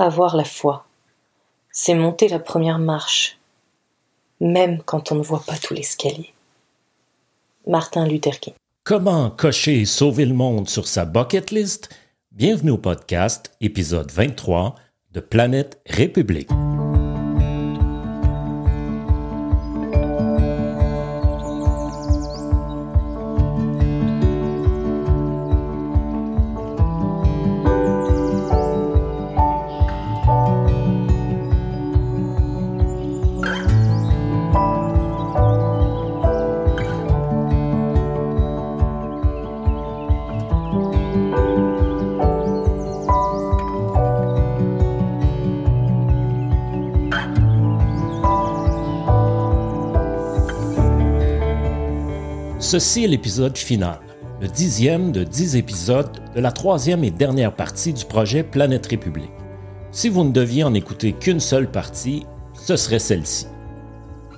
[0.00, 0.86] Avoir la foi,
[1.72, 3.36] c'est monter la première marche,
[4.40, 6.32] même quand on ne voit pas tout l'escalier.
[7.66, 8.54] Martin Luther King.
[8.84, 11.88] Comment cocher et sauver le monde sur sa bucket list?
[12.30, 14.76] Bienvenue au podcast, épisode 23
[15.14, 16.50] de Planète République.
[52.70, 53.98] Ceci est l'épisode final,
[54.42, 59.32] le dixième de dix épisodes de la troisième et dernière partie du projet Planète République.
[59.90, 63.46] Si vous ne deviez en écouter qu'une seule partie, ce serait celle-ci.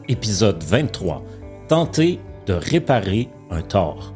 [0.06, 1.25] Épisode 23.
[1.67, 4.14] Tenter de réparer un tort.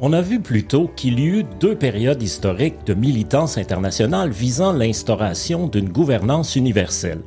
[0.00, 4.72] On a vu plus tôt qu'il y eut deux périodes historiques de militance internationale visant
[4.72, 7.20] l'instauration d'une gouvernance universelle.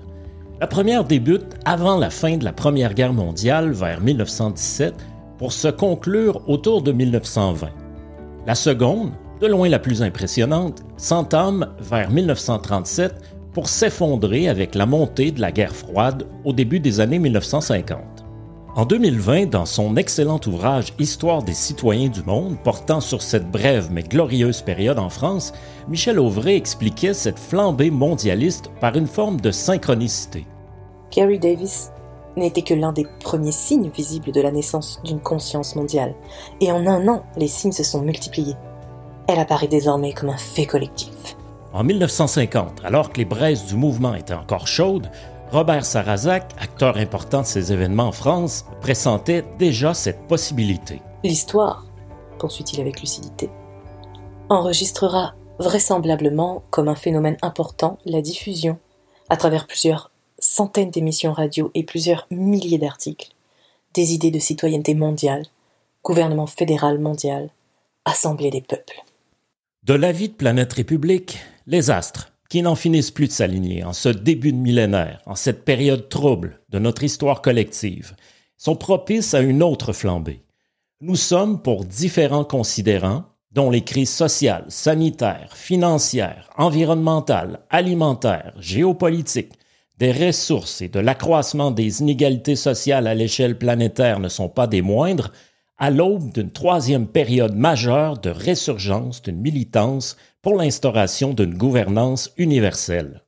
[0.63, 4.93] La première débute avant la fin de la Première Guerre mondiale vers 1917
[5.37, 7.67] pour se conclure autour de 1920.
[8.47, 9.11] La seconde,
[9.41, 13.13] de loin la plus impressionnante, s'entame vers 1937
[13.51, 17.99] pour s'effondrer avec la montée de la guerre froide au début des années 1950.
[18.77, 23.89] En 2020, dans son excellent ouvrage Histoire des citoyens du monde, portant sur cette brève
[23.91, 25.51] mais glorieuse période en France,
[25.89, 30.45] Michel Auvray expliquait cette flambée mondialiste par une forme de synchronicité.
[31.13, 31.91] Gary Davis
[32.35, 36.15] n'était que l'un des premiers signes visibles de la naissance d'une conscience mondiale,
[36.59, 38.55] et en un an, les signes se sont multipliés.
[39.27, 41.13] Elle apparaît désormais comme un fait collectif.
[41.71, 45.11] En 1950, alors que les braises du mouvement étaient encore chaudes,
[45.51, 50.99] Robert Sarrazac, acteur important de ces événements en France, pressentait déjà cette possibilité.
[51.23, 51.85] L'histoire,
[52.39, 53.51] poursuit-il avec lucidité,
[54.49, 58.79] enregistrera vraisemblablement comme un phénomène important la diffusion,
[59.29, 60.12] à travers plusieurs
[60.53, 63.31] centaines d'émissions radio et plusieurs milliers d'articles,
[63.95, 65.47] des idées de citoyenneté mondiale,
[66.03, 67.49] gouvernement fédéral mondial,
[68.05, 69.03] assemblée des peuples.
[69.83, 74.09] De l'avis de Planète République, les astres, qui n'en finissent plus de s'aligner en ce
[74.09, 78.15] début de millénaire, en cette période trouble de notre histoire collective,
[78.55, 80.43] sont propices à une autre flambée.
[81.01, 89.53] Nous sommes pour différents considérants, dont les crises sociales, sanitaires, financières, environnementales, alimentaires, géopolitiques,
[90.03, 94.81] des ressources et de l'accroissement des inégalités sociales à l'échelle planétaire ne sont pas des
[94.81, 95.31] moindres,
[95.77, 103.23] à l'aube d'une troisième période majeure de résurgence d'une militance pour l'instauration d'une gouvernance universelle.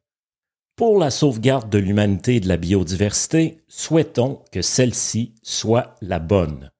[0.75, 6.71] Pour la sauvegarde de l'humanité et de la biodiversité, souhaitons que celle-ci soit la bonne.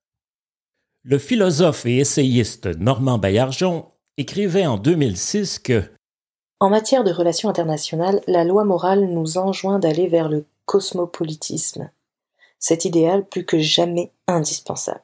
[1.04, 3.86] Le philosophe et essayiste Normand Baillargeon
[4.18, 5.84] écrivait en 2006 que
[6.60, 11.92] en matière de relations internationales, la loi morale nous enjoint d'aller vers le cosmopolitisme,
[12.60, 15.04] cet idéal plus que jamais indispensable.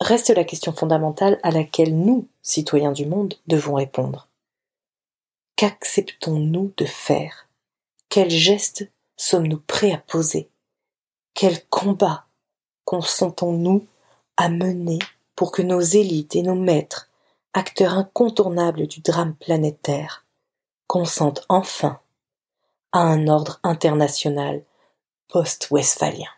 [0.00, 4.28] Reste la question fondamentale à laquelle nous, citoyens du monde, devons répondre.
[5.56, 7.48] Qu'acceptons-nous de faire?
[8.08, 10.48] Quels gestes sommes-nous prêts à poser?
[11.34, 12.24] Quels combats
[12.84, 13.86] consentons-nous
[14.38, 14.98] à mener
[15.36, 17.09] pour que nos élites et nos maîtres
[17.52, 20.24] acteur incontournable du drame planétaire,
[20.86, 22.00] consente enfin
[22.92, 24.62] à un ordre international
[25.28, 26.28] post-westphalien.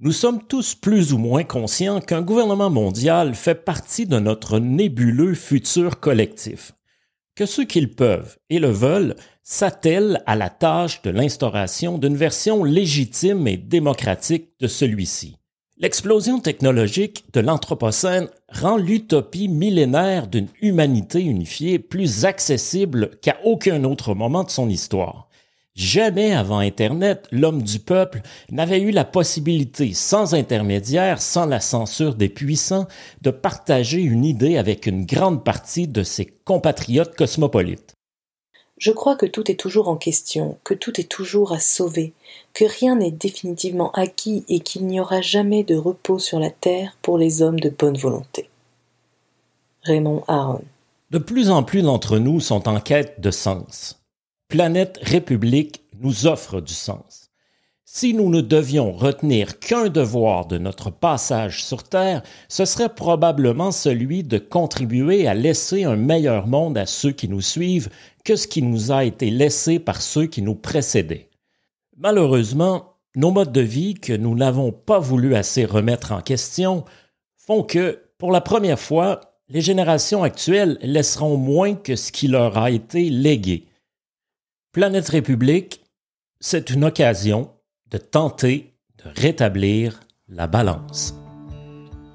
[0.00, 5.34] Nous sommes tous plus ou moins conscients qu'un gouvernement mondial fait partie de notre nébuleux
[5.34, 6.72] futur collectif,
[7.34, 12.16] que ceux qui le peuvent et le veulent s'attellent à la tâche de l'instauration d'une
[12.16, 15.38] version légitime et démocratique de celui-ci.
[15.78, 24.14] L'explosion technologique de l'Anthropocène rend l'utopie millénaire d'une humanité unifiée plus accessible qu'à aucun autre
[24.14, 25.28] moment de son histoire.
[25.74, 32.14] Jamais avant Internet, l'homme du peuple n'avait eu la possibilité, sans intermédiaire, sans la censure
[32.14, 32.86] des puissants,
[33.20, 37.95] de partager une idée avec une grande partie de ses compatriotes cosmopolites.
[38.78, 42.12] Je crois que tout est toujours en question, que tout est toujours à sauver,
[42.52, 46.96] que rien n'est définitivement acquis et qu'il n'y aura jamais de repos sur la terre
[47.00, 48.50] pour les hommes de bonne volonté.
[49.82, 50.62] Raymond Aron.
[51.10, 54.02] De plus en plus d'entre nous sont en quête de sens.
[54.48, 57.25] Planète République nous offre du sens.
[57.88, 63.70] Si nous ne devions retenir qu'un devoir de notre passage sur Terre, ce serait probablement
[63.70, 67.88] celui de contribuer à laisser un meilleur monde à ceux qui nous suivent
[68.24, 71.30] que ce qui nous a été laissé par ceux qui nous précédaient.
[71.96, 76.84] Malheureusement, nos modes de vie que nous n'avons pas voulu assez remettre en question
[77.36, 82.58] font que, pour la première fois, les générations actuelles laisseront moins que ce qui leur
[82.58, 83.68] a été légué.
[84.72, 85.84] Planète République,
[86.40, 87.52] c'est une occasion
[87.98, 88.72] tenter
[89.04, 91.14] de rétablir la balance.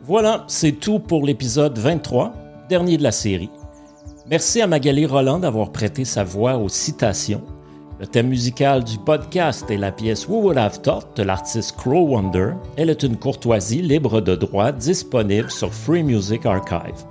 [0.03, 2.33] Voilà, c'est tout pour l'épisode 23,
[2.69, 3.49] dernier de la série.
[4.27, 7.43] Merci à Magali Roland d'avoir prêté sa voix aux citations.
[7.99, 12.07] Le thème musical du podcast est la pièce We Would Have Thought de l'artiste Crow
[12.07, 12.53] Wonder.
[12.75, 17.05] Elle est une courtoisie libre de droit disponible sur Free Music Archive.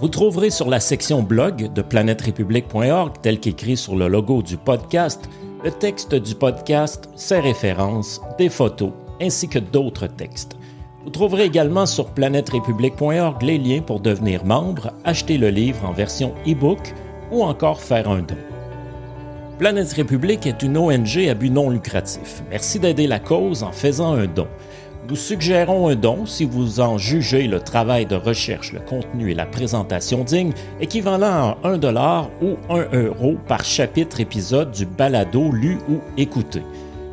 [0.00, 5.28] Vous trouverez sur la section blog de planèterépublique.org, tel qu'écrit sur le logo du podcast,
[5.64, 10.56] le texte du podcast, ses références, des photos, ainsi que d'autres textes.
[11.04, 16.34] Vous trouverez également sur planèterépublique.org les liens pour devenir membre, acheter le livre en version
[16.48, 16.94] e-book
[17.30, 18.36] ou encore faire un don.
[19.58, 22.42] Planète République est une ONG à but non lucratif.
[22.50, 24.48] Merci d'aider la cause en faisant un don.
[25.08, 29.34] Nous suggérons un don si vous en jugez le travail de recherche, le contenu et
[29.34, 35.50] la présentation digne, équivalent à 1 dollar ou 1 euro par chapitre épisode du balado
[35.50, 36.62] lu ou écouté.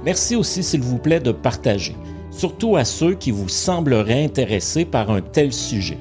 [0.06, 1.96] Merci aussi, s'il vous plaît, de partager,
[2.30, 5.98] surtout à ceux qui vous sembleraient intéressés par un tel sujet.